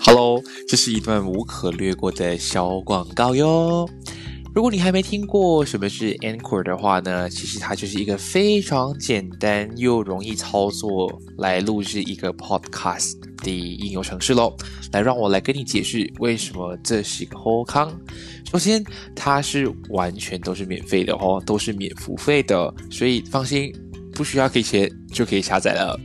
[0.00, 3.88] Hello，这是一段无可略过的小广告哟。
[4.54, 14.56] 如果你还没听过什么是 Anchor 的话呢，其实它就是一个非常简单又容易操作来录制一个 Podcast 的应用程式喽。
[14.92, 17.92] 来，让我来跟你解释为什么这是一个好康。
[18.50, 18.82] 首先，
[19.14, 23.72] 它是完全都是免费的哦，都是免付费的，所以放心，
[24.12, 25.98] 不需要给钱就可以下载了。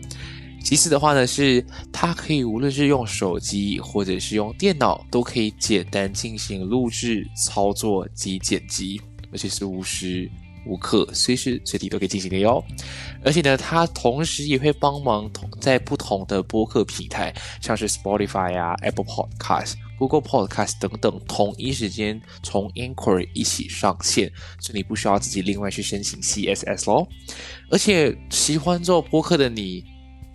[0.64, 9.00] 其次的话呢，是它可以无论是用手机或者是用电脑，都可以简单进行录制、操作及剪辑，
[9.32, 10.32] 而且是无时
[10.66, 12.64] 无刻、随时随地都可以进行的哟。
[13.26, 27.06] 而且呢，它同时也会帮忙同在不同的播客平台，像是 Spotify 啊、Apple Podcast、Google Podcast 等等，同一时间从 Inquiry 一起上线，所以你不需要自己另外去申请 CSS 咯。
[27.70, 29.84] 而且喜欢做播客的你。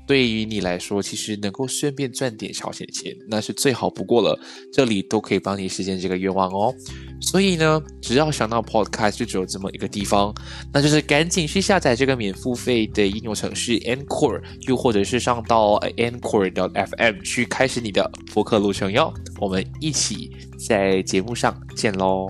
[0.09, 4.41] 对于你来说，其实能够顺便赚点小钱钱，那是最好不过了。
[4.73, 6.75] 这里都可以帮你实现这个愿望哦。
[7.21, 10.35] 所以呢，只要想到 Podcast 就只有这么一个地方，
[10.73, 19.13] 那就是赶紧去下载这个免付费的应用程序 Anchor，又或者是上到 Anchor.fm 去开始你的播客路程哟。
[19.39, 20.31] 我们一起
[20.67, 22.29] 在节目上见喽！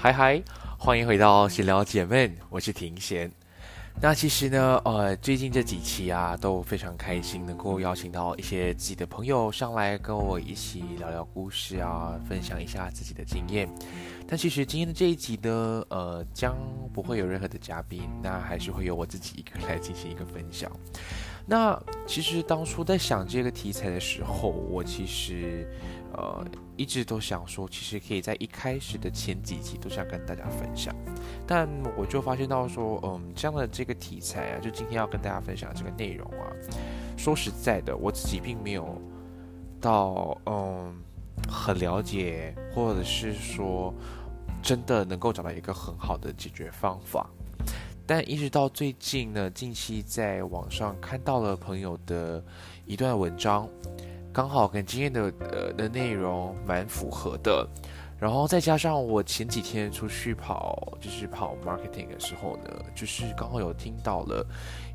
[0.00, 0.40] 嗨嗨，
[0.78, 3.28] 欢迎回到闲聊姐妹，我是庭贤。
[4.00, 13.68] 那其实呢，呃，最近这几期啊，都非常开心，能够邀请到一些自己的朋友上来跟我一起聊聊故事啊，分享一下自己的经验。
[14.28, 16.56] 但其实今天的这一集呢，呃，将
[16.94, 20.70] 不会有任何的嘉宾，那还是会由我自己一个人来进行一个分享。
[21.44, 21.76] 那
[22.06, 25.68] 其实当初在想这个题材的时候，我其实。
[26.18, 26.44] 呃，
[26.76, 30.92] 一直都想说，其实可以在一开始的前几集都想跟大家分享，
[31.46, 36.50] 但我就发现到说，嗯，这样的这个题材啊，就今天要跟大家分享这个内容啊，
[37.16, 39.00] 说实在的，我自己并没有
[39.80, 40.92] 到嗯
[41.48, 43.94] 很了解，或者是说
[44.60, 47.30] 真的能够找到一个很好的解决方法，
[48.04, 52.44] 但一直到最近呢，近期在网上看到了朋友的
[52.86, 53.68] 一段文章。
[54.38, 57.68] 刚好跟今天的呃的内容蛮符合的，
[58.20, 64.46] 然后再加上我前几天出去跑，就是跑 marketing 的时候呢，就是刚好有听到了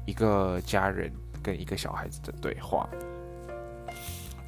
[0.05, 1.11] 一个家人
[1.43, 2.87] 跟一个小孩子的对话。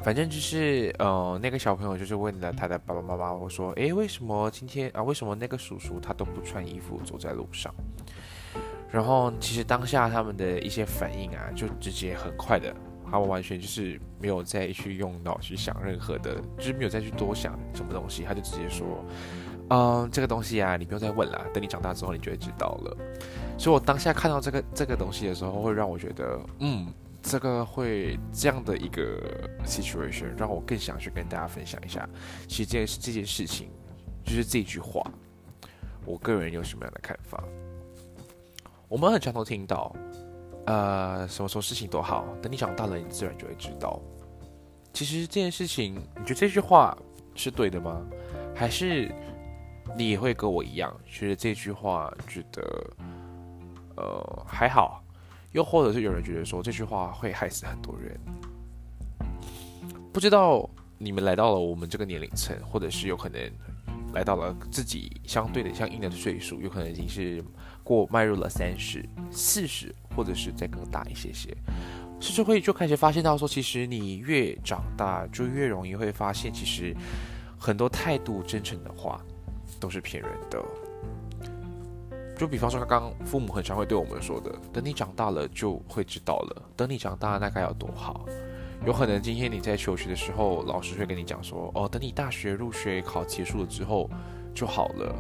[0.02, 7.70] 反正就是呃那个小朋友就是问了他的爸爸妈妈，我说，诶，为什么今天啊为什么那个叔叔他都不穿衣服走在路上？
[8.90, 12.74] 然后其实当下他们的一些反应啊，就直接很快的。
[13.16, 18.86] 他完全就是没有再去用脑去想任何的，就是没有再去多想什么东西，他就直接说
[19.72, 22.98] ：“嗯，这个东西啊，你不用再问了，等你长大之后你就会知道了。”
[23.58, 32.08] 所以，我当下看到这个这个东西的时候，会让我觉得，嗯，这个会这样的一个 situation，让我更想去跟大家分享一下，
[32.50, 33.70] 其实这件这件事情，
[34.26, 35.02] 就是这句话，
[36.06, 37.42] 我个人有什么样的看法？
[38.90, 39.96] 我们很常都听到。
[40.66, 44.02] 呃，什么什么事情都好，等你长大了，你自然就会知道。
[44.92, 46.98] 其实这件事情，你觉得这句话
[47.36, 48.02] 是对的吗？
[48.56, 49.14] 还是
[49.96, 52.62] 你也会跟我一样，觉得这句话觉得
[53.96, 55.04] 呃还好？
[55.52, 58.20] 又或者是有人觉得说这句话会害死很多人？
[60.12, 63.40] 不知道你们来到了我们这个年龄层，或者是有可能
[64.14, 67.44] 来到了自己相对的相应的岁数，有可能已经是。
[67.86, 71.56] 过迈入了三十、四十，或者是再更大一些些，
[72.20, 76.94] 甚至会就开始发现到说，其实你越长大，就越容易会发现，其实
[77.58, 79.22] 很多态度真诚的话
[79.80, 80.62] 都是骗人的。
[82.38, 88.26] 就比方说，刚刚父母很常会对我们说的：“等你长大了就会知道了，等你长大那该有多好。”
[88.86, 94.10] 有可能今天你在求学的时候，老师会跟你讲说：“哦，等你大学入学考结束了之后
[94.54, 95.16] 就好了。”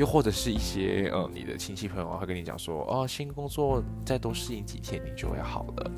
[0.00, 5.90] 又或者是一些呃，你的亲戚朋友会跟你讲说，哦，新工作再多适应几天，你就会好了。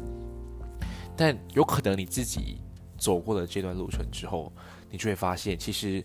[1.17, 2.61] 但有可能你自己
[2.99, 4.53] 走过了这段路程之后，
[4.91, 6.05] 你就会发现，其实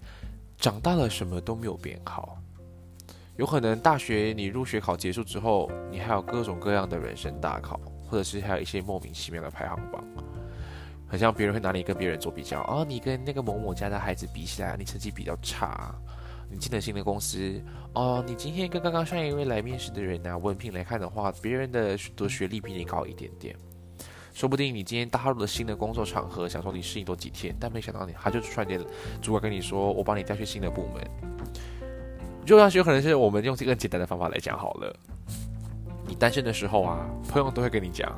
[0.60, 2.38] 长大了什么都没有变好。
[3.36, 10.04] 有可能大学你入学考结束之后，你还有各种各样的人生大考，或者是还有一些莫名其妙的排行榜，
[11.08, 15.96] 很像别人会拿你跟别人做比较，哦，你跟那个某某家的孩子比起来，你成绩比较差。
[16.50, 17.62] 你进了新的公司
[17.94, 23.56] 哦，你今天跟刚刚上一位来面试的人呢，文凭来看的话，别人的的学历比你高一点点，
[24.34, 28.80] 说不定你今天踏入了新的工作场合，想说你适应多几天，但没想到你他就突然间
[29.22, 31.04] 主管跟你说，我帮你调去新的部门，
[32.46, 34.96] 就要有可能是我们用这个简单的方法来讲好了。
[36.08, 38.10] 你单身的时候啊，朋友都会跟你讲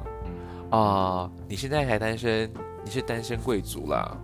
[0.70, 2.52] 啊，你现在还单身，
[2.86, 4.16] 你是单身贵族啦，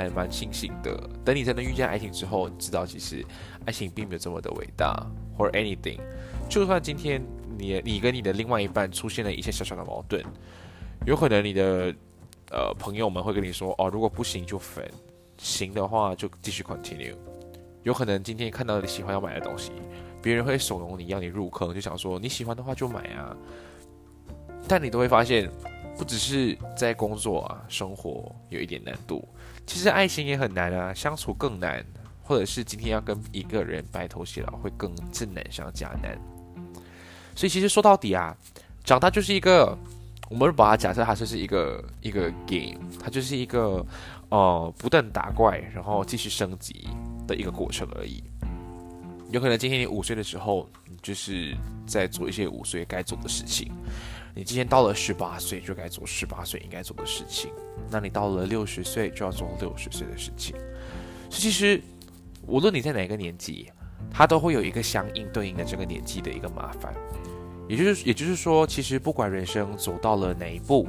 [0.00, 0.98] 还蛮庆幸的。
[1.24, 3.24] 等你真的遇见爱情之后，你知道其实
[3.66, 5.06] 爱情并没有这么的伟大，
[5.36, 5.98] 或者 anything。
[6.48, 7.22] 就算今天
[7.58, 10.24] 你你跟你的另外一半出现了一些小小的矛盾，
[11.06, 11.94] 有可能你的
[12.50, 14.88] 呃朋友们会跟你说哦，如果不行就分，
[15.38, 17.14] 行的话就继续 continue。
[17.82, 19.72] 有可能今天看到你喜欢要买的东西。
[20.22, 23.34] 别人会怂恿你，要你入坑，就想说你喜欢的话就买啊。
[24.68, 25.50] 但你都会发现，
[26.00, 29.22] 不只是在工作啊，生活有一点难度，
[29.66, 31.84] 其实爱情也很难啊，相处更难，
[32.22, 36.18] 或者是今天要跟一个人白头偕老，会更是难上加难。
[37.36, 38.34] 所以其实说到底啊，
[38.82, 39.76] 长大就是一个，
[40.30, 43.84] 我们把它假设它就是一个一个 game，它就是一个
[44.30, 46.88] 呃不断打怪，然后继续升级
[47.28, 48.24] 的一个过程而已。
[49.30, 51.54] 有可能今天你五岁的时候，你就是
[51.86, 53.70] 在做一些五岁该做的事情。
[54.34, 57.50] 你今天到了十八岁，就该做十八岁应该做的事情。
[57.90, 60.56] 那你到了六十岁，就要做六十岁的事情。
[61.28, 61.80] 所以其实，
[62.46, 63.70] 无论你在哪个年纪，
[64.10, 66.94] 它都会有一个相应对应的这个年纪的一个麻烦。
[67.68, 70.88] 也就是，也就是说，其实不管人生走到了哪一步，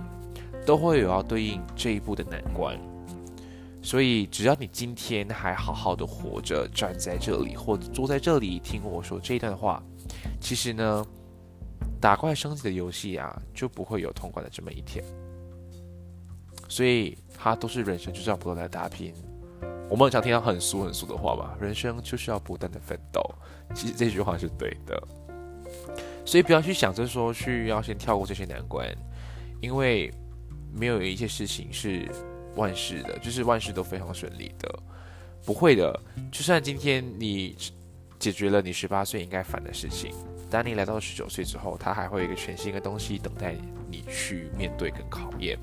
[0.65, 2.79] 都会有要对应这一步的难关。
[3.83, 9.81] 所以，只要你今天还好好的活着，站在这里或者坐在这里听我说这段话，
[10.39, 11.05] 其实呢，
[12.01, 15.05] 打怪升级的游戏啊，就不会有通关的这么一天。
[16.67, 19.13] 所以，它都是人生就是要不断的打拼。
[19.89, 23.21] 我们很常听到很俗很俗的话吧，人生就是要不断的奋斗。
[23.75, 25.07] 其实这句话是对的。
[26.25, 28.87] 所以，不要去想着说去要先跳过这些难关，
[29.61, 30.11] 因为
[30.73, 32.09] 没有一些事情是。
[32.57, 34.79] 万事的，就是万事都非常顺利的，
[35.45, 35.97] 不会的。
[36.29, 37.55] 就算今天你
[38.19, 40.13] 解决了你十八岁应该烦的事情，
[40.51, 43.55] 丹尼来到十九岁之后，他还会有一个全新的东西等待
[43.89, 45.57] 你去面对跟考验。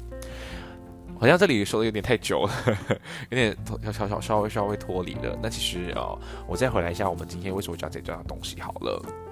[1.20, 2.52] 好像这里说的有点太久了，
[3.29, 5.38] 有点小小小稍微稍微脱离了。
[5.43, 9.27] 那其实啊，我再回来一下，我们今天为什么讲这段东西好了。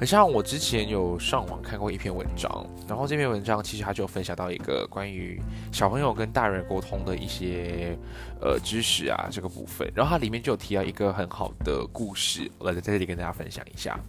[0.00, 5.38] 很像我之前有上网看过一篇文章，然后这篇文章其实它就分享到一个关于
[5.70, 7.94] 小朋友跟大人沟通的一些
[8.40, 14.00] 呃知识啊这个部分，然后它里面就有提到一个很好的故事，我在这里跟大家分享一下。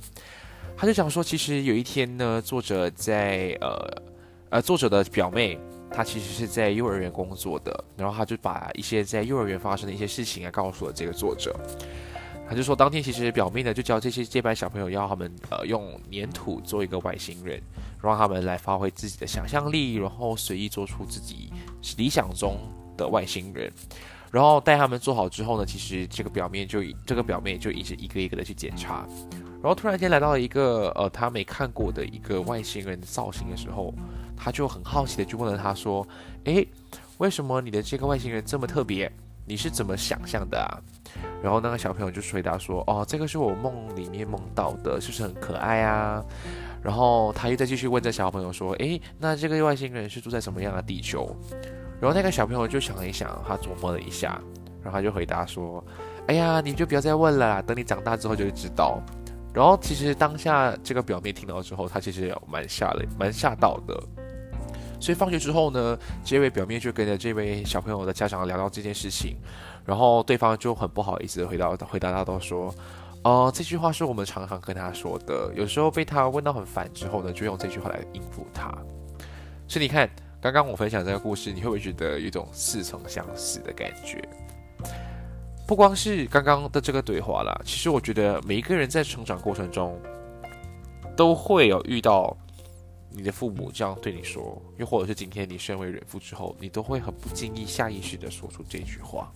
[0.77, 4.01] 他就讲说，其实有一天呢，作者在呃
[4.49, 5.59] 呃作者的表妹，
[5.91, 11.53] 她其实是在幼儿园工作的，然后他就把一些在幼儿园发生的一些事情啊告诉了这个作者。
[12.51, 17.61] 他就说，当天其实表妹呢就教这些接班小朋友，要他们呃用粘土做一个外星人，
[18.03, 21.49] 让他们来发挥自己的想象力，然后随意做出自己
[21.95, 22.57] 理想中
[22.97, 23.71] 的外星人。
[24.29, 29.07] 然后带他们做好之后呢，其实这个表面就这个表妹就一直一个一个的去检查。
[29.61, 33.93] 然后突然间来到了一个呃他没看过的一个外星人造型的时候，
[34.35, 36.05] 他就很好奇的就问了他说
[36.43, 36.67] ：“诶，
[37.17, 39.09] 为什么你的这个外星人这么特别？
[39.45, 40.67] 你是怎么想象的啊？”
[41.41, 46.23] 然后那个小朋友就回答说：“哦，这个是我梦里面梦到的，是不是很可爱啊？”
[46.83, 51.35] 然后他又再继续问这小朋友说：“诶，那这个外星人是住在什么样的地球？”
[51.99, 54.41] 然后那个小朋友就想了一想，他琢磨了一下，
[54.83, 55.83] 然后他就回答说
[56.27, 58.99] ：“哎呀，你就不要再问了，等你长大之后就会知道。”
[59.53, 64.01] 然后其实当下这个表妹听到之后，她其实也蛮吓的，蛮吓到的。
[64.99, 69.35] 所以放学之后呢，这位表妹就跟着这位小朋友的家长聊到这件事情。
[69.85, 72.73] 然后对方就很不好意思的回答回答他都说，
[73.23, 78.71] 哦，这句话是我们常常跟他说的，有时候被他问到很烦之后呢，就用这句话来应付他。
[79.67, 80.09] 所以你看，
[80.41, 84.21] 刚刚我分享这个故事，你会不会觉得有一种似曾相识的感觉？
[85.67, 89.97] 不光是刚刚的这个对话啦，其实我觉得每一个人在成长过程中，
[91.15, 92.35] 都会有遇到
[93.09, 99.31] 你的父母这样对你说，又或者是今天你身为人父之后，你都会很不经意、下意识的说出这句话。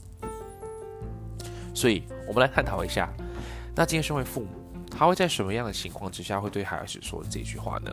[1.75, 3.07] 所以，我们来探讨一下，
[3.75, 4.47] 那今天身为父母，
[4.89, 7.91] 他会在什么样的情况之下会对孩子说这句话呢？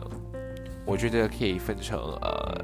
[0.85, 2.63] 我觉得可以分成呃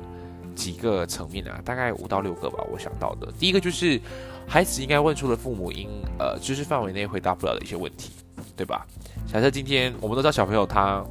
[0.56, 2.64] 几个层面啊，大概五到六个吧。
[2.72, 4.00] 我想到的，第一个就是
[4.48, 8.12] 孩子应该问出了父母应呃知识范围内回答不了的一些问题，
[8.56, 8.88] 对吧？
[9.28, 11.06] 假设今天我们都知道小朋友他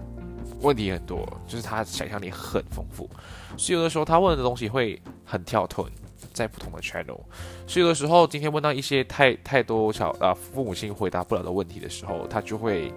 [0.60, 3.08] 问题很多，就是他想象力很丰富，
[3.56, 5.88] 所以有的时候他问的东西会很跳脱。
[6.38, 7.18] 在不同的 channel，
[7.66, 12.92] 所以有的时候今天问到一些太太多小啊父母亲回答不了的问题的时候，他就会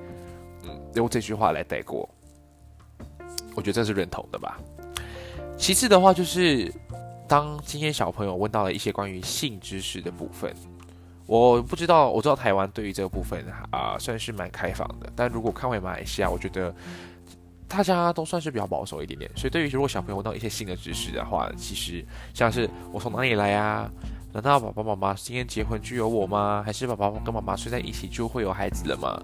[0.63, 2.07] 嗯用这句话来带过。
[3.55, 4.59] 我觉得这是认同的吧。
[5.57, 6.71] 其次的话就是，
[7.27, 10.55] 当今天小朋友问到了一些关于性知识的部分，
[11.25, 16.73] 我不知道，我知道台湾对于这个部分啊算是蛮开放的，但如果看回马来西亚，我觉得
[17.71, 19.31] 大家都算是比较保守一点点。
[19.35, 23.89] 所以对于如果小朋友问到一些新的知识的话，其实像是我从哪里来啊？
[24.33, 26.63] 难道爸爸妈妈今天结婚就有我吗？
[26.65, 29.21] 还是爸爸跟妈妈睡在一起就会有孩子了吗？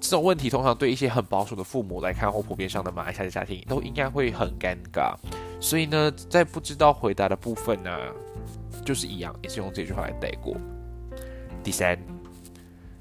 [0.00, 5.14] 这种问题通常对一些很保守的父母来看，或普遍上的马来西亚的家庭都应该会很尴尬。
[5.60, 7.90] 所以呢，在不知道回答的部分呢，
[8.84, 10.54] 就是一样，也是用这句话来带过。
[11.62, 11.98] 第三，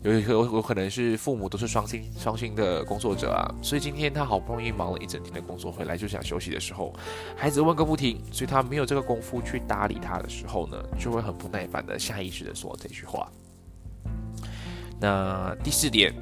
[0.01, 6.93] 有有有可能是父母都是双薪双薪的工作者啊，所以今天他好不容易忙了一整天的工作回来就想休息的时候，
[7.35, 13.29] 孩子问个不停，所以他没有这个功夫去搭理他的时候呢，就会很不耐烦的下意识的说这句话。
[15.01, 16.13] 那第四点，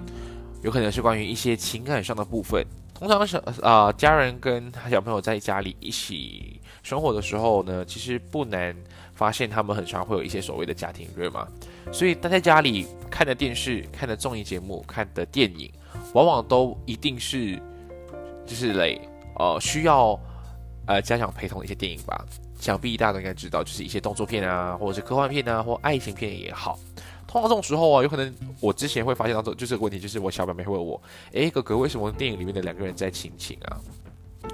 [0.63, 2.65] 有可能是关于一些情感上的部分。
[2.95, 8.75] 通常是啊家人跟小朋友在家里一起生活的时候呢，其实不难
[9.13, 11.47] 发现他们很常会有一些所谓的家庭日嘛。
[11.91, 15.71] 所以待在家里看的电视、看的综艺节目、看的电影，
[16.13, 17.61] 往往都一定是
[18.45, 19.01] 就是类
[19.37, 20.19] 呃需要
[20.85, 22.25] 呃家长陪同的一些电影吧。
[22.59, 26.79] 想必大家都应该知道，就是一些动作片啊，或者是科幻片啊，或爱情片也好。
[27.27, 30.99] 通常这种时候啊，有可能我之前会发现到这就这个问题，就是我小表妹会问我
[31.33, 33.77] ：“诶，哥哥，为什么电影里面的两个人在亲亲啊？”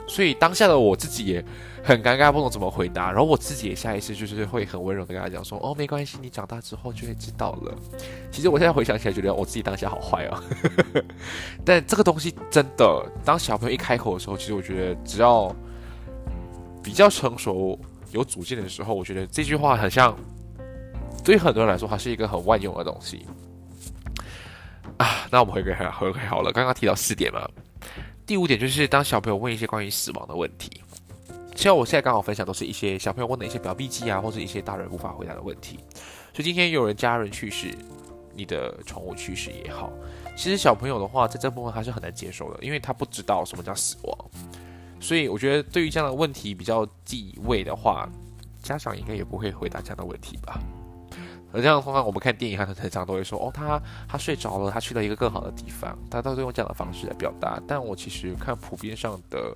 [0.07, 1.43] 所以当下的我自己也
[1.83, 3.11] 很尴尬，不懂怎么回答。
[3.11, 7.73] 然后我自己也下意识就是会很温柔的跟他讲说：“哦，没关系，你长大之后就会知道了。”
[8.31, 10.43] 其实我现在回想起来，觉得我自己当下好坏啊。
[11.65, 15.53] 但这个东西真的，当小朋友一开口的时候，其实我觉得只要
[16.83, 17.79] 比较成熟、
[18.11, 20.15] 有主见的时候，我觉得这句话很像，
[21.23, 23.25] 对于很多人来说，它是一个很万用的东西
[24.97, 25.25] 啊。
[25.31, 27.47] 那我们回归回归好了，刚刚提到四点嘛。
[28.25, 30.81] 第五点就是当小朋友问一些关于死亡的问题，
[31.55, 35.77] 像我现在刚好分享都是一些小朋友问的一些表笔记啊，或者一些大人无法回答的问题。
[36.33, 37.75] 所以今天有人家人去世，
[38.33, 39.91] 你的宠物去世也好，
[40.37, 44.17] 其实小朋友的话在这部分他是很难接受的，因为他不知道什么叫死亡。
[45.01, 48.09] 所以我觉得对于这样的问题比较忌讳的话，
[48.61, 50.59] 家长应该也不会回答这样的问题吧。
[51.53, 57.61] 而这样通常我们看电影，他常常都会说：“哦，他他睡着了，他去了一个更好的地方。”他都是用这样的方式来表达。
[57.67, 59.55] 但我其实看普遍上的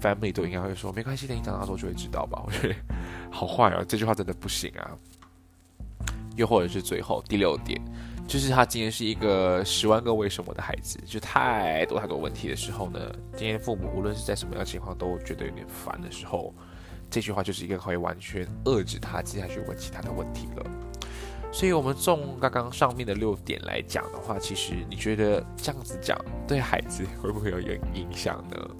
[0.00, 2.74] family 都应该会说：“没关系，等你长大之后就会知道吧。”我觉得
[3.30, 4.90] 好坏啊，这句话真的不行啊。
[6.36, 7.80] 又或者是最后第六点，
[8.26, 13.00] 就是他今天是一个十万个为什么的孩子，就太多太多问题的时候呢，
[13.36, 16.54] 今天父母无论是在什么样的情况都觉得有点烦的时候，
[17.10, 20.64] 这句话就是一个可以完全遏制他接下去问其他的问题了。
[21.52, 28.70] 所以，我们从刚刚上面的六点来讲的话，其实你觉得这样子讲对孩子会不会有影影响呢？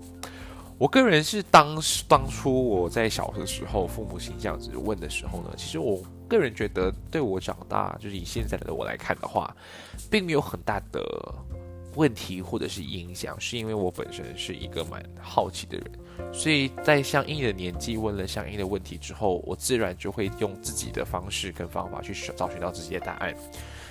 [0.79, 9.55] 我个人是当当初我在小的时候，父母亲这样子问的时候呢，其实我个人觉得对我长大，就是以现在的我来看的话，
[10.11, 11.01] 并没有很大的。
[11.97, 15.91] 问题或者是影响，是因为我本身是一个蛮好奇的人，
[16.33, 23.35] 所以在相应的年纪问了相应的问题之后，我自然就会用自己的方式跟方法去找寻到自己的答案，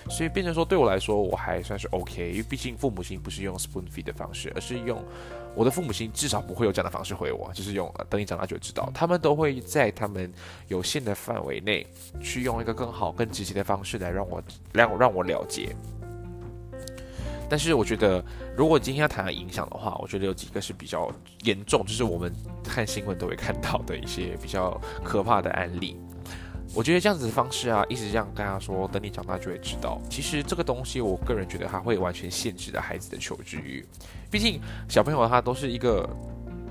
[0.09, 5.03] 所以变成说对我来说我还算是 OK，因为毕竟父母亲不是用 spoon feed 的方式，而是用
[5.55, 10.31] 我的父母亲至少不会有这样的方式回我，就是用等你长大就知道，他们都会在他们
[10.67, 11.85] 有限的范围内
[12.21, 14.41] 去用一个更好、更直接的方式来让我
[14.73, 15.75] 让让我了解。
[17.49, 18.23] 但是我觉得，
[18.55, 21.11] 如果今天要谈影响的话，我觉得有几个是比较
[21.43, 22.31] 严重，就是我们
[22.63, 25.97] 看新闻都会看到的一些比较可怕的案例。
[26.75, 29.99] 我觉得这样子的方式啊，一直这样跟他说，等你长大就会知道。
[30.07, 33.83] 其实这个东西，我个人觉得它会完全限制了孩子的求知欲。
[34.29, 36.07] 毕竟小朋友他都是一个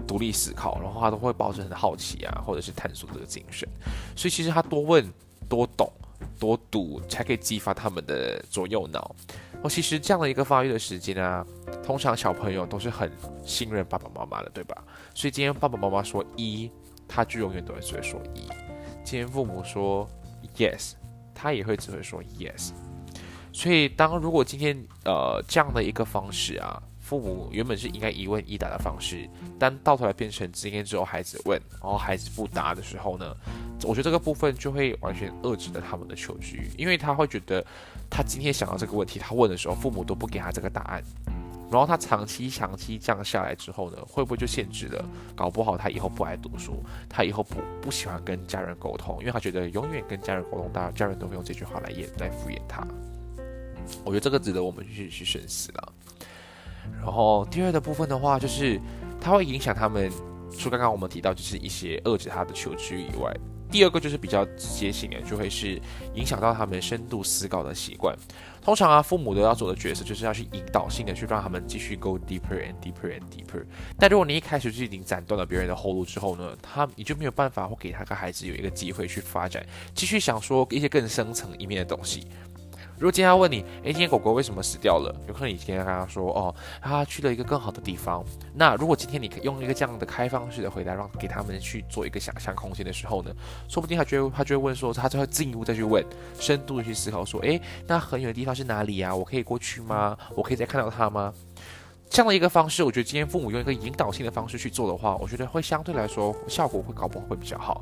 [0.06, 3.68] 独立思考，然后他都会保持很好奇啊，或者是探索这个精神。
[4.14, 5.04] 所以其实他多问、
[5.48, 5.92] 多懂、
[6.38, 9.16] 多读，才可以激发他们的左右脑。
[9.62, 11.44] 哦，其实这样的一个发育的时间啊，
[11.82, 13.10] 通常小朋友都是很
[13.44, 14.84] 信任爸爸妈妈的，对吧？
[15.14, 16.70] 所以今天爸爸妈妈说一，
[17.08, 18.42] 他就永远都会只会说一；
[19.04, 20.08] 今天父母说
[20.56, 20.92] yes，
[21.34, 22.70] 他也会只会说 yes。
[23.52, 29.26] 所以当如果今天呃这样的一个方式啊，父母原本是应该一问一答的方式，
[29.58, 33.34] 但到头来变成今天只有孩子问，然后孩子不答的时候呢？
[33.84, 37.64] 我觉得这个部分就会完全遏制了他们的求知欲，因为他会觉得，
[38.10, 41.02] 他今天想到这个问题，他问的时候，父母都不给他这个答案，
[41.70, 45.02] 然后他长期长期这样下来之后呢，会不会就限制了？
[45.34, 52.86] 搞不好他以后不爱读书，他以后不不喜欢跟家人沟通，因为他觉得永远跟家人沟通，大家人都会用这句话来演来敷衍他。
[54.04, 55.87] 我觉得这个值得我们去去深思了。
[57.00, 58.80] 然后第二的部分的话，就是
[59.20, 60.10] 它会影响他们，
[60.56, 63.34] 除刚刚我们提到就是一些遏制他的求知以外。
[63.70, 65.78] 第二个就是比较直接性的，就会是
[66.14, 68.16] 影响到他们深度思考的习惯。
[68.62, 73.62] 通常啊，父母都要做的角色就是要去引导性的去让他们继续 go deeper and deeper and deeper。
[73.98, 79.62] 但如果你一开始就已经斩断了别人的后路之后呢，他你就没有办法会给他个孩子有一个机会去发展，
[79.94, 82.26] 继续想说一些更深层一面的东西。
[82.98, 85.14] 如果今天要问你，诶，今天狗狗为什么死掉了？
[85.28, 86.52] 有可能你今天跟他说，哦，
[86.82, 88.24] 他去了一个更好的地方。
[88.54, 93.30] 那如果今天你用一个这样的开放式的回答，让给他们去做一个想象空间的时候呢，
[93.68, 96.04] 说不定他就会他就会问说，他就会进一步再去问，
[96.40, 99.14] 深度的去思考说，诶，那很远的地方是哪里呀？
[99.14, 100.18] 我可以过去吗？
[100.34, 101.32] 我可以再看到他吗？
[102.10, 107.80] 这样的一个方式，我觉得今天父母用一个引导性的方式去做的话，我觉得会相对来说效果会搞不好会比较好。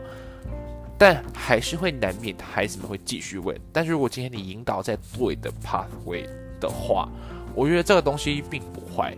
[0.99, 3.59] 但还是会难免孩子们会继续问。
[3.73, 6.27] 但是如果今天你引导在对的 pathway
[6.61, 7.09] 的话，
[7.55, 9.17] 我觉得这个东西并不坏。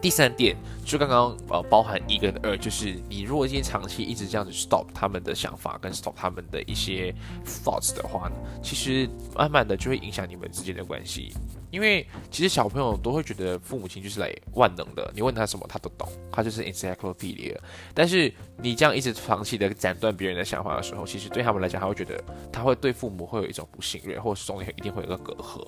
[0.00, 7.14] 第三点就刚刚呃包含一跟二，就是你如果今天长期一直这样子 stop 他们的想法跟 stop 他们的一些
[7.46, 11.32] thoughts 的话呢，其实慢慢的就会影响你们之间的关系。
[11.74, 17.56] 因为其实小朋友都会觉得父母亲就是来万能的，你问他什么他都懂，他就是 encyclopedia。
[17.92, 25.66] 但是你这样一直长期的斩断别人的想法的时候，其实对他们来讲，他会觉得他会对父母会有一种不信任，或是中间一定会有个隔阂。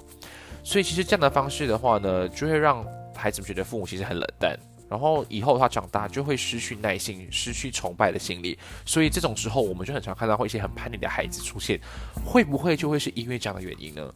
[0.63, 4.57] 所以其实这样的方式的话呢，就会让孩子们觉得父母其实很冷淡，
[4.89, 8.57] 然后以后他长大就会失去耐心，失去崇拜的心理。
[8.85, 11.81] 所以这种时候，我们就很常看到会一些很叛逆的孩子出现，
[12.25, 14.15] 会不会就会是因为这样的原因呢？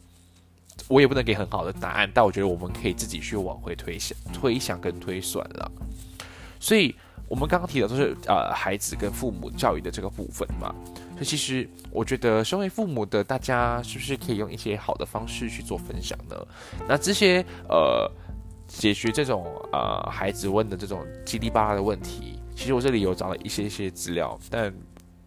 [0.87, 5.71] 我也不能给很好的答案，但我觉得我们可以自己去往回推想、推想跟推算了。
[6.59, 6.93] 所以，
[7.27, 10.75] 我们刚刚提的都是呃孩子跟父母教育的这个部分嘛。
[11.13, 16.35] 所以，其实我觉得，身为父母的大家，是不是可以用一些好的方式去做分享呢？
[16.87, 18.11] 那这些呃
[18.67, 24.73] 解决这种呃孩子问的这种叽里巴拉的问题，其实我这里有找了一些些资料，但。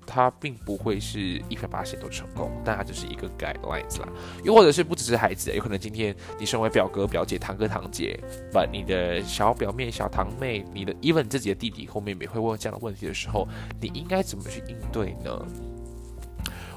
[0.07, 4.09] 它并不会是一百八十都成功，但它就是一个 guidelines 啦。
[4.43, 8.19] 又或者是不只是孩子，有可能今天你身为表哥、表姐、堂哥、堂姐，
[8.53, 13.49] 把你的小表妹、小堂妹，你的 even 自己的弟弟或妹妹会问这样的问题的时候，
[13.81, 15.47] 你应该怎么去应对呢？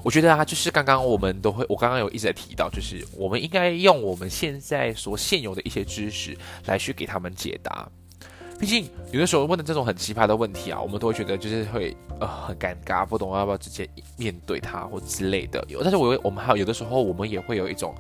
[0.04, 7.90] 我觉得啊，就是刚刚我们都会，我刚刚有一直在提到，就是我们应该用我们现在所现有的一些知识来去给他们解答。
[8.60, 15.64] 毕竟有的时候问的这种很奇葩的问题啊，我们都会觉得就是会呃很尴尬，不懂要不要直接面对他或之类的。
[15.68, 17.94] 有，但是我我们还有有的时候我们也会有一种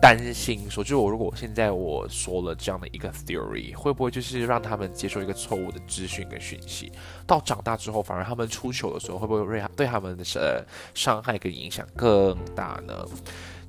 [0.00, 6.92] 担心，说就是我如果现在我说了这样的一个 theory，会不会就是让他们接受一个错误的资讯跟讯息，
[7.26, 10.62] 到长大之后反而他们出糗的时候，会不会对对他们的呃
[10.94, 12.94] 伤害跟影响更大呢？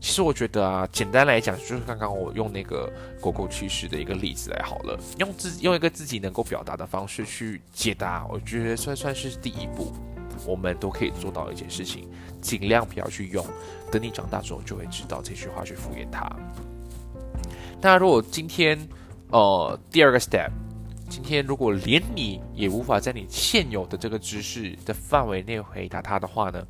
[0.04, 9.94] 其实我觉得啊，简单来讲，就是刚刚我用那个狗狗去世的一个例子来好了，用自用一个自己能够表达的方式去解答，我觉得算算是第一步，
[10.46, 12.06] 我们都可以做到一件事情，
[12.42, 13.46] 尽量不要去用，
[13.90, 16.30] 等你长大之后就会知道这句话去敷衍他。
[17.82, 18.78] 那如果今天，
[19.32, 20.52] 呃，第二个 step，
[21.10, 26.62] 今天如果连你也无法在你现有的这个知识的范围内回答他的话呢，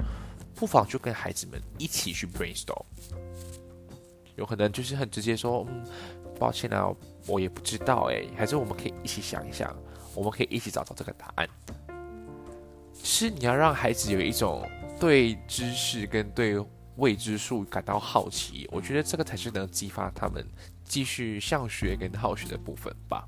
[0.53, 2.85] 不妨就跟孩子们一起去 brainstorm。
[4.35, 5.83] 有可能就是很直接说，嗯，
[6.39, 6.91] 抱歉啊，
[7.27, 9.75] 我也不知道哎，还是我们可以一起想一想，
[10.15, 11.47] 我们可以一起找到这个答案。
[13.03, 14.67] 是你要让孩子有一种
[14.99, 16.55] 对知识跟对
[16.95, 20.45] 未知数感到好奇，我觉得这个才是能激发他们
[20.83, 23.27] 继续向学跟好学的部分吧。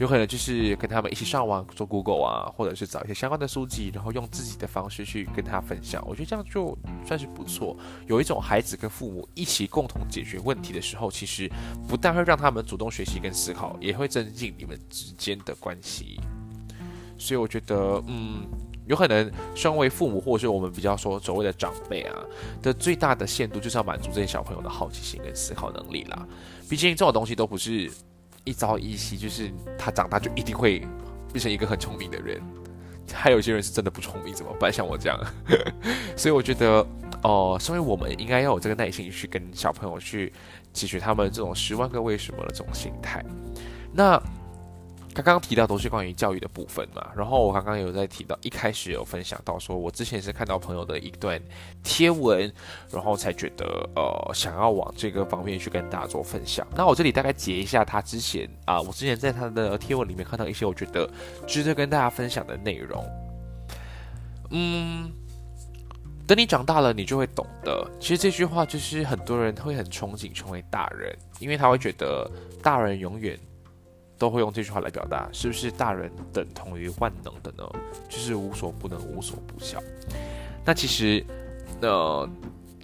[0.00, 6.02] 有可能就是跟他们一起上网做 Google 啊，或者是找一些相关的书籍，然后用自己的方式去跟他分享。
[6.08, 6.74] 我觉得这样就
[7.06, 7.76] 算是不错。
[8.06, 11.52] 有一种孩子跟父母一起共同解决问题的时候，其实
[11.86, 16.18] 不但会让他们主动学习跟思考，也会增进你们之间的关系。
[17.18, 18.46] 所以我觉得，嗯，
[18.86, 22.16] 有可能身为父母，或者是我们比较说所谓的长辈啊，
[22.62, 26.26] 的最大的限度就是要满足这些小朋友的好奇心跟思考能力啦。
[26.70, 27.92] 毕竟这种东西都不是。
[28.44, 30.80] 一朝一夕，就是他长大就一定会
[31.32, 32.40] 变成一个很聪明的人。
[33.12, 34.72] 还有些人是真的不聪明，怎么办？
[34.72, 35.18] 像我这样，
[36.16, 36.86] 所以我觉得，
[37.22, 40.32] 哦，身为我们应该要有这个耐心去跟小朋友去
[40.72, 43.24] 解决他们这种十万个为什么的这种心态。
[43.92, 44.20] 那。
[45.12, 51.40] 刚刚提到都是关于教育的部分嘛，然后我刚刚有在提到一开始有分享到说，我之前是看到朋友的一段
[51.82, 52.50] 贴文，
[52.92, 56.66] 然后才觉得呃想要往这个方面去跟大家做分享。
[56.76, 61.10] 那我这里大概截一下他之前啊，我之前在他的贴文里面看到一些我觉得
[61.46, 63.04] 值得跟大家分享的内容。
[64.50, 65.10] 嗯，
[66.26, 67.84] 等你长大了，你就会懂得。
[67.98, 72.30] 其实这句话就是很多人会很憧憬成为大人，因为他会觉得
[72.62, 73.36] 大人永远。
[74.20, 77.66] 都会用这句话来表达，是不是大人等同于万能的呢？
[78.06, 79.82] 就是无所不能、无所不晓。
[80.62, 81.24] 那其实，
[81.80, 82.28] 呃，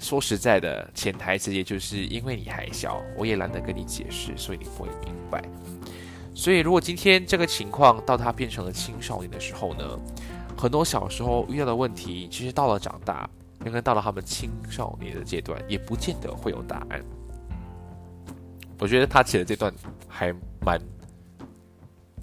[0.00, 5.44] 说实在的，潜台词也就是因为你还小，我也懒得跟你解释，所以你不会明白。
[6.34, 9.84] 所以，如果今天这个情况到他变成了青少年的时候呢，
[10.56, 13.28] 很多小时候遇到的问题，其实到了长大，
[13.66, 17.04] 应该到了他们青少年的阶段，也不见得会有答案。
[18.78, 19.72] 我觉得他写的这段
[20.08, 20.80] 还蛮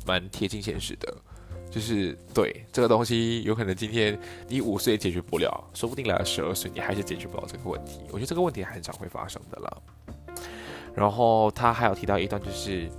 [0.05, 1.13] 蛮贴近现实的，
[1.69, 8.01] 就是对这个东西，有可能今天你五岁解决不了，说不定来了十二岁，你还是解决不了这个问题。
[8.09, 9.83] 我觉得这个问题很常会发生的了。
[10.95, 12.89] 然后他还有提到一段，就是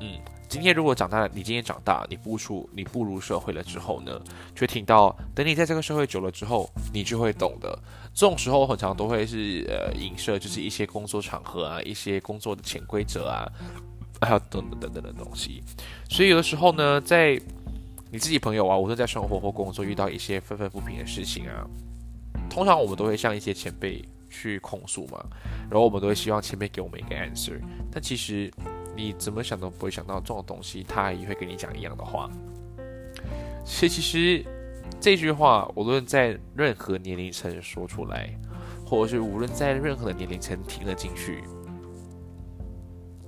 [0.00, 0.18] 嗯。
[0.50, 4.18] 今天如果长大了，你今天长大，你步出你步入社会了之后呢，
[4.54, 7.78] 却听到等你在这个社会久了之后，你就会懂得。
[8.14, 13.46] 这种时候很常都会是呃影射，就是一些工作场合啊，一些工作的潜规则啊，
[14.20, 15.62] 还有等等等等的东西。
[16.08, 17.40] 所以有的时候呢，在
[18.10, 21.66] 你自己朋友啊，无论在生活或工作遇到一些愤愤不平的事情啊，
[22.48, 25.24] 通常我们都会向一些前辈去控诉嘛，
[25.70, 27.58] 然后我们都会希望前辈给我们一个 answer，
[27.92, 28.50] 但其实。
[28.96, 32.28] 你怎么想都不会想到这种东西，他也会跟你讲一样的话。
[33.64, 34.44] 所以其实
[34.98, 38.28] 这句话，无论在任何年龄层说出来，
[38.84, 41.44] 或者是无论在任何的年龄层听了进去，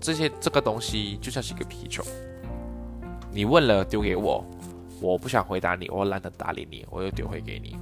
[0.00, 2.02] 这些这个东西就像是一个皮球，
[3.30, 4.44] 你问了丢给我，
[5.00, 7.76] 我不想回答你，我懒得搭理你，我又丢回给你。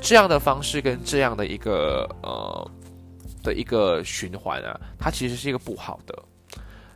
[0.00, 2.70] 这样的方式跟这样的一个呃
[3.42, 6.22] 的一个循环啊，它其实是一个不好的。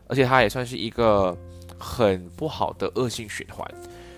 [0.07, 1.37] 而且它也算是一个
[1.79, 3.65] 很不好的恶性循环，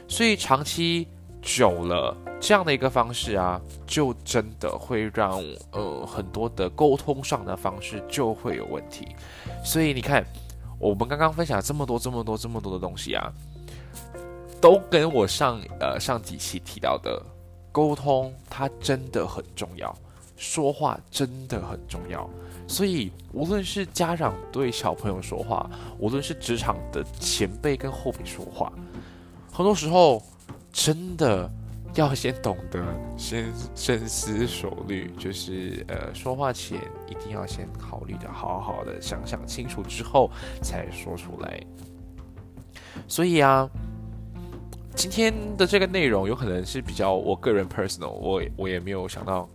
[0.08, 1.06] 所以长期
[1.42, 9.06] 久了这样的一个方式啊，就真的会让呃很多的沟通上的方式就会有问题。
[9.62, 10.24] 所以你看，
[10.82, 13.32] 我们刚刚分享这么多、这么多、这么多的东西啊，
[14.60, 17.24] 都跟我上呃上几期提到的
[17.70, 19.96] 沟通，它真的很重要，
[20.36, 22.28] 说话真的很重要。
[22.66, 28.72] 所以，无论是家长对小朋友说话，无论是职场的前辈跟后辈说话，
[29.52, 30.20] 很多时候
[30.72, 31.48] 真的
[31.94, 32.82] 要先懂得
[33.16, 36.78] 先深思熟虑，就是呃，说话前
[37.08, 40.30] 一定要先考虑的好好的，想想清楚之后
[40.62, 41.60] 才说出来。
[43.06, 43.68] 所以啊，
[44.94, 49.48] 今天的这个内容有可能是比较我个人 personal，我我也没有想到。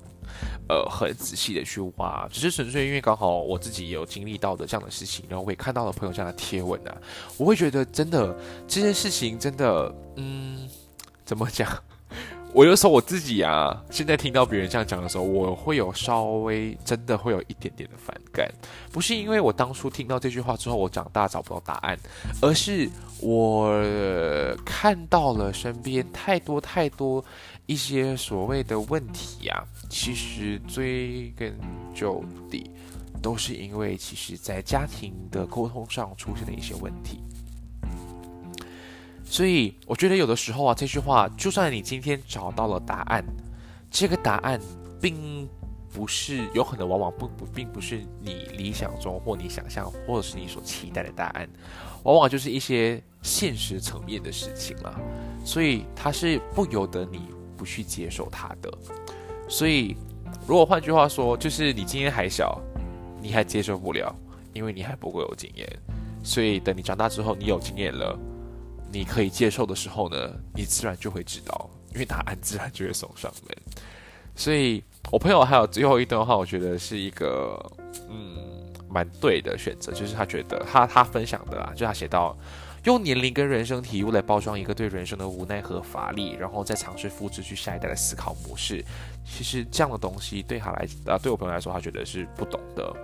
[0.67, 6.95] 呃，很仔细的去挖，只是纯粹因为刚好我自己也有经历到的这样的事情，然后我也看到了朋友这样的贴文啊，
[7.37, 10.67] 我会觉得真的这件事情真的，嗯，
[11.23, 11.67] 怎么讲？
[12.53, 18.51] 我有时候我自己啊，现在听到别人这样讲的时候，我会有稍微真的会有一点点的反感，
[18.91, 21.97] 不是因为我当初听到这句话之后，我长大找不到答案，
[22.41, 23.71] 而是我
[24.65, 27.23] 看到了身边太多太多。
[27.67, 31.53] 一些所谓的问题呀，其实追根
[31.93, 32.71] 究底，
[33.21, 37.19] 都是因为其实在家庭的沟通上出现了一些问题。
[39.29, 43.23] 所以我觉得有的时候啊，这句话，就算你今天找到了答案，
[43.91, 44.59] 这个答案
[45.01, 45.47] 并
[45.93, 51.47] 不是有可能，往往不不并不是你理想中或你想象或者是你所期待的答案，
[52.03, 54.99] 往往就是一些现实层面的事情了。
[55.43, 57.21] 所以它是不由得你。
[57.57, 58.71] 不去接受它的，
[59.49, 59.97] 所以
[60.45, 62.61] 如果换句话说，就是你今天还小，
[63.19, 64.15] 你还接受不了，
[64.53, 65.67] 因为你还不够有经验。
[66.21, 68.15] 所以等你长大之后，你有经验了，
[68.91, 73.57] 你可以接受的时候呢，你自然就会知道，因为答案自然就会送上门。
[74.35, 77.59] 所以我朋友还有最后一段话，我觉得是一个
[78.09, 78.37] 嗯
[78.89, 82.37] 蛮对的选择，就是他觉得他他分享的啊，就他写到。
[82.83, 88.81] 用年龄跟人生体悟来包装一个对人生的无奈和乏力，然后再尝试复制去下一代的思考模式。
[89.29, 92.95] 其实这样的东西对他来，啊，对我朋友来说，他觉得是不懂的，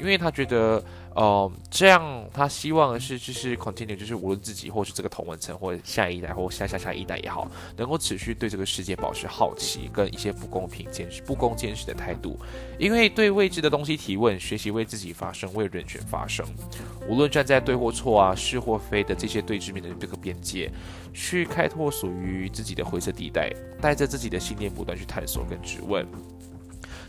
[0.00, 0.82] 因为他觉得。
[1.16, 12.38] 呃，这样他希望的是，就是 continue，就是无论自己或是这个同文层，或下一代或下下下一代也好，能够持续对这个世界保持好奇，跟一些不公平、坚持、不公坚持的态度。
[12.78, 16.44] 因为对未知的东西提问，学习为自己发声，为人权发声。
[17.08, 20.70] 无论站在对或错啊、是或非的这些对峙面的这个边界，
[21.14, 26.06] 去开拓属于自己的灰色地带，带着自己的信念不断去探索跟质问。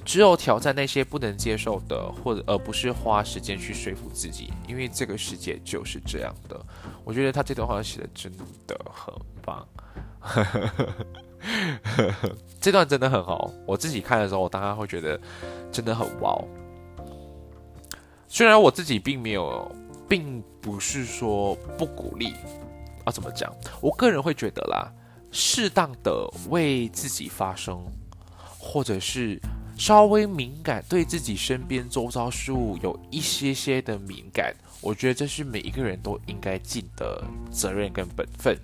[0.04, 6.58] 只有挑战那些不能接受的，或者而不是花时间去说服自己，因为这个世界就是这样的。
[7.04, 8.32] 我觉得他这段话写的真
[8.66, 9.68] 的很棒，
[12.62, 13.52] 这段真的很好。
[13.66, 15.20] 我自己看的时候，我当然会觉得
[15.74, 16.42] 真的很哇。
[18.30, 19.70] 虽然我自己并没有
[20.08, 22.34] 并不是说不鼓励，
[23.04, 23.54] 啊，怎么讲？
[23.82, 24.90] 我个人会觉得啦，
[25.32, 27.84] 适当的为自己发声，
[28.68, 29.40] 或者是
[29.78, 38.58] 稍微敏感，对自己身边周遭事物有一些些的敏感，我觉得这是每一个人都应该尽的责任跟本分。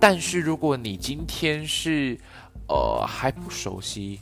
[0.00, 2.18] 但是如果你今天是，
[2.68, 4.18] 呃，还不熟悉，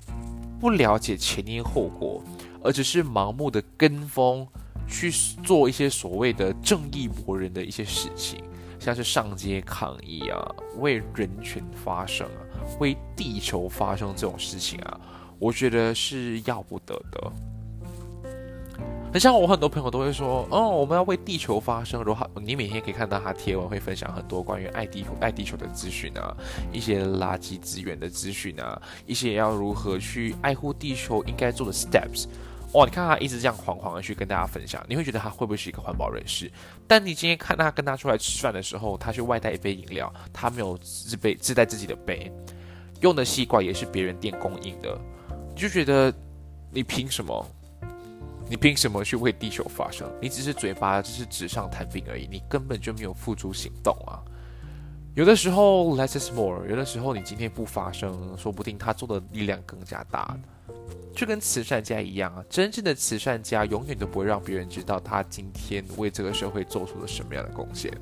[0.58, 2.20] 不了解前因后果，
[2.64, 4.46] 而只是盲目的跟风。
[4.92, 5.08] 去
[5.44, 8.42] 做一些所谓的正义魔人的一些事情，
[8.80, 10.36] 像是上街抗议啊，
[10.78, 12.42] 为人权发声啊，
[12.80, 15.00] 为地球发生这种事情啊，
[15.40, 17.32] 我觉得是要不得的。
[19.12, 22.00] 很像我很多朋友都会说，哦，我们要为地球发声。
[22.00, 26.32] 如果你每天可以看到他贴文，会分享很多关于爱地球、爱地球的资讯啊，
[26.72, 32.26] 一些垃圾资源的资讯啊，一些要如何去爱护地球应该做的 steps。
[32.74, 32.84] 哇！
[32.84, 36.48] 你看他一直这样狂狂的去跟大家分享，你会觉得他会不会是一个环保人士？
[36.86, 42.30] 但你今天看他跟他出来吃饭的时候，他去外带一杯饮料，他没有自备自带自己的杯，
[43.00, 44.96] 用的吸管也是别人店供应的，
[45.54, 46.12] 你就觉得
[46.70, 47.46] 你凭什么？
[48.48, 50.10] 你凭什么去为地球发声？
[50.20, 54.18] 你只是嘴巴，只是纸上谈兵而已，你根本就没有付诸行动啊！
[55.14, 60.36] 有的时候 less is more，有的时候你今天不发声，说不定他做的力量更加大。
[61.14, 67.92] 就跟慈善家一样啊，真正的慈善家永远都不会让别人知道他今天为这个社会做出了什么样的贡献。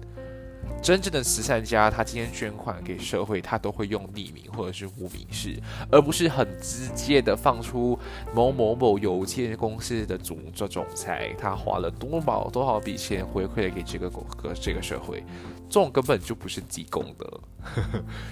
[0.81, 7.99] 真正的慈善家，他今天捐款给社会，他都会用匿名或者是无名氏，而不是很直接的放出
[8.35, 15.23] 某某某有限公司的总这总裁，他花了多少多少笔钱回馈给这个个这个社会，
[15.69, 17.41] 这种根本就不是积功德。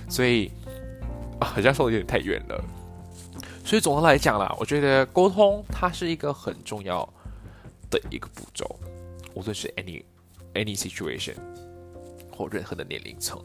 [0.08, 0.50] 所以，
[1.40, 2.64] 好像说的有点太远了。
[3.64, 7.06] 所以总的来讲啦，我觉得沟通它是一个很重要
[7.90, 8.78] 的一个步骤，
[9.34, 10.04] 无论是 any
[10.54, 11.34] any situation
[12.36, 13.40] 或任何的年龄层。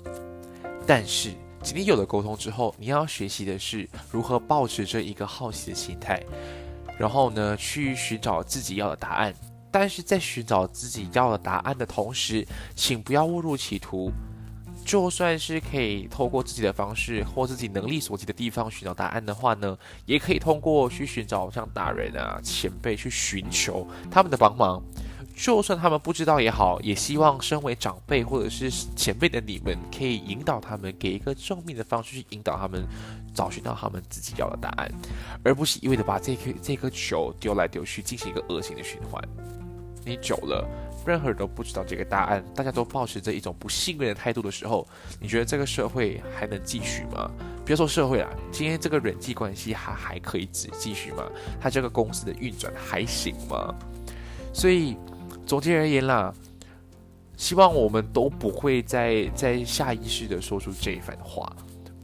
[0.86, 1.30] 但是
[1.64, 6.22] 今天有了沟通之后，你要学习的是如何保持着一个好奇的心态，
[6.98, 9.34] 然后呢去寻找自己要的答案。
[9.72, 14.12] 但是在寻找自己要的答案的同时，请不要误入歧途。
[14.84, 19.78] 就算是可以透过自己的方式或自己能力所及的地方寻找答案的话呢，
[20.08, 24.82] 也可以通过去寻找像大人啊、前辈去寻求他们的帮忙。
[25.42, 32.86] 就算他们不知道也好，也希望身为长辈或者是前辈的你们可以引导他们，给一个正面的方式去引导他们，
[33.34, 34.88] 找寻到他们自己要的答案，
[35.44, 39.20] 而不是一味的把这颗这颗球丢来丢去，进行一个恶性的循环。
[40.06, 40.64] 你久了。
[41.04, 44.88] 任何人都不知道这个答案，大家都保持着一种不信任的态度的时候，
[45.20, 47.28] 你觉得这个社会还能继续吗？
[47.66, 51.24] 别说社会啦，今天这个人际关系还还可以继继续吗？
[51.60, 53.74] 他这个公司的运转还行吗？
[54.54, 54.96] 所以
[55.52, 56.34] 总结而言啦，
[57.36, 61.54] 希望我们都不会再再下意识的说出这一番话。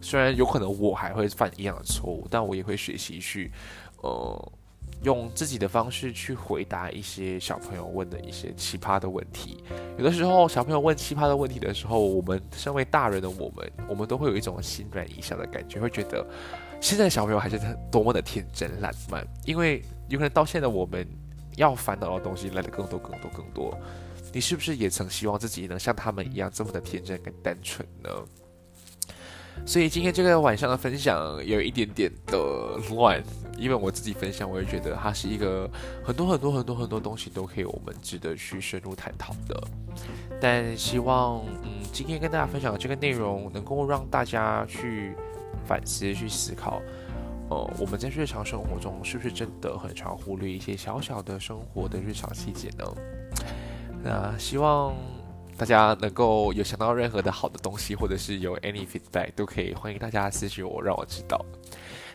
[0.02, 3.50] 虽然有可能我还会犯一样的错误，但我也会学习去，
[4.02, 4.52] 呃。
[5.04, 9.64] 用自己的方式去回答一些小朋友问的一些奇葩的问题。
[9.96, 16.26] 有的时候，小朋友问奇葩的问题的时候，我们身为大人的我们，我们都会有一种心软一下的感觉，会觉得
[16.82, 17.60] 现在的小朋友还是
[17.92, 19.24] 多么的天真烂漫。
[19.46, 21.08] 因为有可能到现在，我们
[21.58, 23.78] 要烦恼的东西来的更多、更多、更多。
[24.32, 28.10] 你是不是也曾希望自己能像他们一样这么的天真跟单纯呢？
[29.66, 33.24] 所以今天这个晚上的分享有一点点的乱，
[33.58, 35.68] 因为我自己分享，我也觉得它是一个
[36.04, 39.68] 很多很多很多很多东西都可以我们值得去深入探讨的。
[40.40, 45.16] 但希望，嗯，今天跟大家分享的这个内容能够让大家去
[45.66, 46.80] 反思、去思考，
[47.50, 52.86] 呃，我们在日常生活中是不是真的很常忽略一些小小的生活的日常细节呢？
[54.04, 54.94] 那希望。
[55.60, 61.44] 大家能够有想到任何的好的东西，或者是有 any feedback，都可以欢迎大家私信我，让我知道。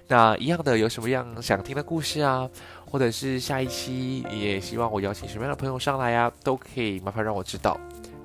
[0.06, 2.48] 那一样的，有什么样想听的故事啊，
[2.88, 7.76] 或者是下一期也希望我邀请什么样的朋友上来啊，都可以麻烦让我知道。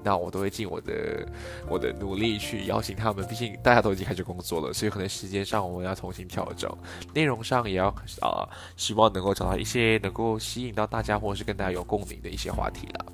[0.08, 1.28] 那我都会尽我的
[1.68, 3.28] 我的努力去邀请他们。
[3.28, 6.74] 毕竟大家都已经开始工作了，所以可能时间上我们要重新调整，
[7.14, 7.90] 内容上也要
[8.22, 13.06] 啊，希望能够找到一些能够吸引到大家，或者是跟大家有共鸣的一些话题了。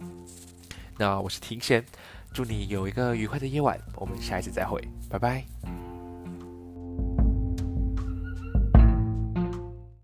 [0.99, 1.83] 那我是庭贤，
[2.31, 4.79] 祝你有一个愉快的夜晚，我们下一次再会，
[5.09, 5.82] 拜拜。